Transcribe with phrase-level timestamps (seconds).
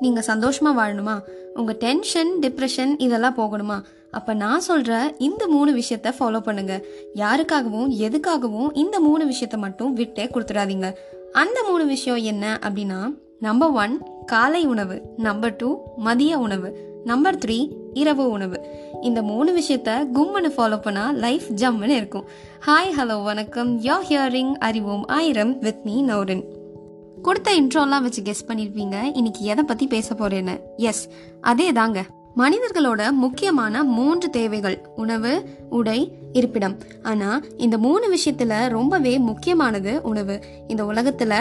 [0.00, 1.22] நீங்கள் சந்தோஷமாக வாழணுமா?
[1.54, 3.80] உங்கள் டென்ஷன் டிப்ரெஷன் இதெல்லாம் போகணுமா?
[4.10, 6.84] அப்போ நான் சொல்கிற இந்த மூணு விஷயத்த ஃபாலோ பண்ணுங்க.
[7.14, 10.92] யாருக்காகவும் எதுக்காகவும் இந்த மூணு விஷயத்த மட்டும் விட்டே கொடுத்துடாதீங்க.
[11.32, 15.02] அந்த மூணு விஷயம் என்ன அப்படின்னா நம்பர் ஒன் காலை உணவு.
[15.16, 16.94] நம்பர் டூ மதிய உணவு.
[17.04, 18.66] நம்பர் த்ரீ இரவு உணவு.
[19.02, 22.28] இந்த மூணு விஷயத்த கும்முன்னு ஃபாலோ பண்ணால் லைஃப் ஜம்முன்னு இருக்கும்.
[22.66, 23.80] ஹாய் ஹலோ வணக்கம்.
[23.80, 26.44] யோ ஹியரிங் அறிவோம் ஆயிரம் வித் மீ நௌரின்
[27.22, 30.60] கொடுத்த இன்ட்ரோலாம் வச்சு கெஸ் பண்ணியிருப்பீங்க இன்னைக்கு எதை பற்றி பேச போறேன்னு?
[30.76, 31.08] எஸ்
[31.40, 32.04] அதே தாங்க
[32.36, 34.86] மனிதர்களோட முக்கியமான மூன்று தேவைகள்.
[34.96, 36.74] உணவு உடை இருப்பிடம்.
[37.10, 40.36] ஆனால் இந்த மூணு விஷயத்தில் ரொம்பவே முக்கியமானது உணவு.
[40.68, 41.34] இந்த உலகத்தில்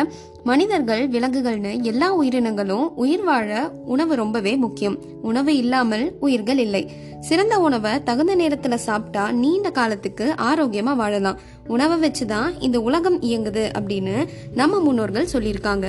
[0.43, 3.49] மனிதர்கள் விலங்குகள்னு எல்லா உயிரினங்களும் உயிர் வாழ
[3.93, 4.97] உணவு ரொம்பவே முக்கியம்.
[5.21, 6.83] உணவு இல்லாமல் உயிர்கள் இல்லை.
[7.19, 11.39] சிறந்த உணவை தகுந்த நேரத்தில் சாப்பிட்டா நீண்ட காலத்துக்கு ஆரோக்கியமாக வாழலாம்.
[11.67, 14.15] உணவை வச்சு தான் இந்த உலகம் இயங்குது அப்படின்னு
[14.53, 15.87] நம்ம முன்னோர்கள் சொல்லியிருக்காங்க.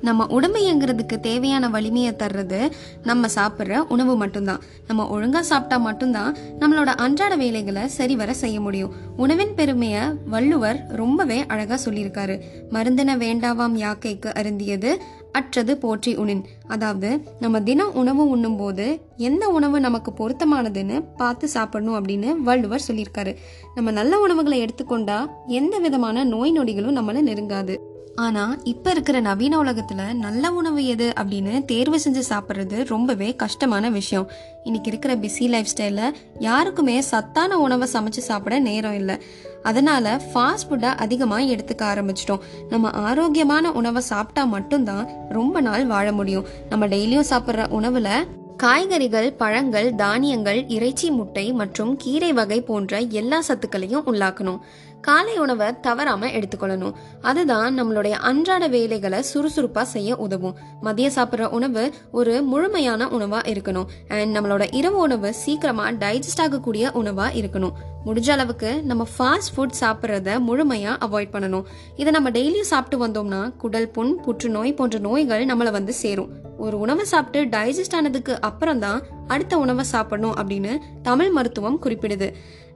[0.00, 2.70] நம்ம உடம்புங்கிறதுக்கு தேவையான வலிமையை தர்றது
[3.02, 4.62] நம்ம சாப்பிட்ற உணவு மட்டும்தான்.
[4.86, 8.92] நம்ம ஒழுங்காக சாப்பிட்டா மட்டும்தான் நம்மளோட அன்றாட வேலைகளை சரிவர செய்ய முடியும்.
[9.16, 12.40] உணவின் பெருமையை வள்ளுவர் ரொம்பவே அழகாக சொல்லியிருக்காரு.
[12.70, 14.96] மருந்தின வேண்டாவாம் யாக்கைக்கு அருந்தியது
[15.32, 22.36] அற்றது போற்றி உணின் அதாவது நம்ம தினம் உணவு உண்ணும்போது எந்த உணவு நமக்கு பொருத்தமானதுன்னு பார்த்து சாப்பிடணும் அப்படின்னு
[22.36, 23.36] வள்ளுவர் சொல்லியிருக்காரு.
[23.74, 27.76] நம்ம நல்ல உணவுகளை எடுத்துக்கொண்டா எந்த விதமான நோய் நொடிகளும் நம்மளை நெருங்காது.
[28.16, 34.30] ஆனால் இப்போ இருக்கிற நவீன உலகத்தில் நல்ல உணவு எது அப்படின்னு தேர்வு செஞ்சு சாப்பிட்றது ரொம்பவே கஷ்டமான விஷயம்.
[34.64, 39.16] இன்றைக்கி இருக்கிற பிஸி லைஃப் ஸ்டைலில் யாருக்குமே சத்தான உணவை சமைச்சு சாப்பிட நேரம் இல்லை.
[39.62, 42.40] அதனால் ஃபாஸ்ட் ஃபுட்டை அதிகமாக எடுத்துக்க ஆரம்பிச்சிட்டோம்.
[42.68, 46.46] நம்ம ஆரோக்கியமான உணவை சாப்பிட்டா மட்டும்தான் ரொம்ப நாள் வாழ முடியும்.
[46.68, 48.26] நம்ம டெய்லியும் சாப்பிட்ற உணவில்
[48.62, 54.58] காய்கறிகள் பழங்கள் தானியங்கள் இறைச்சி முட்டை மற்றும் கீரை வகை போன்ற எல்லா சத்துக்களையும் உள்ளாக்கணும்.
[55.00, 56.92] காலை உணவை தவறாம எடுத்துக்கொள்ளணும்.
[57.22, 60.56] அதுதான் நம்மளுடைய அன்றாட வேலைகளை சுறுசுறுப்பா செய்ய உதவும்.
[60.80, 63.84] மதிய சாப்பிட்ற உணவு ஒரு முழுமையான உணவா இருக்கணும்.
[64.08, 67.72] அண்ட் நம்மளோட இரவு உணவு சீக்கிரமா டைஜஸ்ட் ஆகக்கூடிய உணவா இருக்கணும்.
[68.06, 71.64] முடிஞ்ச அளவுக்கு நம்ம ஃபாஸ்ட் ஃபுட் சாப்பிட்றத முழுமையா அவாய்ட் பண்ணணும்.
[71.96, 76.46] இதை நம்ம டெய்லியும் சாப்பிட்டு வந்தோம்னா குடல் புண் புற்றுநோய் போன்ற நோய்கள் நம்மளை வந்து சேரும்.
[76.58, 82.28] ஒரு உணவை சாப்பிட்டு டைஜஸ்ட் ஆனதுக்கு அப்புறம் தான் அடுத்த உணவை சாப்பிடணும் அப்படின்னு தமிழ் மருத்துவம் குறிப்பிடுது.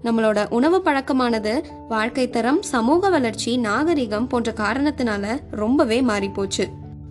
[0.05, 1.53] நம்மளோட உணவு பழக்கமானது
[1.89, 6.67] வாழ்க்கை தரம் சமூக வளர்ச்சி நாகரிகம் போன்ற காரணத்தினால ரொம்பவே மாறி போச்சு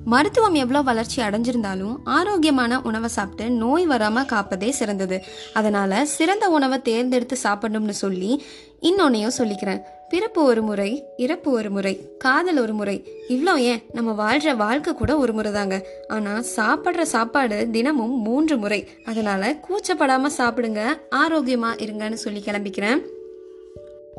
[0.05, 5.17] மருத்துவம் எவ்வளோ வளர்ச்சி அடைஞ்சிருந்தாலும் ஆரோக்கியமான உணவை சாப்பிட்டு நோய் வராம காப்பதே சிறந்தது.
[5.53, 8.43] அதனால சிறந்த உணவை தேர்ந்தெடுத்து சாப்பிடணும்னு சொல்லி
[8.81, 9.81] இன்னொன்னையும் சொல்லிக்கிறேன்.
[10.11, 13.03] பிறப்பு ஒரு முறை இறப்பு ஒரு முறை காதல் ஒரு முறை.
[13.29, 13.81] இவ்வளோ ஏன்?
[13.93, 18.87] நம்ம வாழ்கிற வாழ்க்கை கூட ஒரு முறை தாங்க ஆனால் சாப்பிட்ற சாப்பாடு தினமும் மூன்று முறை.
[19.05, 23.01] அதனால கூச்சப்படாமல் சாப்பிடுங்க ஆரோக்கியமாக இருங்கன்னு சொல்லி கிளம்பிக்கிறேன்.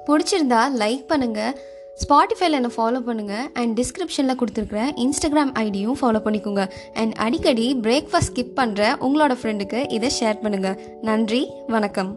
[0.07, 1.61] பிடிச்சிருந்தா லைக் பண்ணுங்க.
[2.03, 3.49] ஸ்பாட்டிஃபைல என்னை ஃபாலோ பண்ணுங்க.
[3.53, 6.71] அண்ட் டிஸ்கிரிப்ஷனில் கொடுத்துருக்குற இன்ஸ்டாகிராம் ஐடியும் ஃபாலோ பண்ணிக்கோங்க.
[6.95, 10.81] அண்ட் அடிக்கடி பிரேக்ஃபாஸ்ட் ஸ்கிப் பண்ணுற உங்களோட ஃப்ரெண்டுக்கு இதை ஷேர் பண்ணுங்க.
[11.03, 12.17] நன்றி வணக்கம்.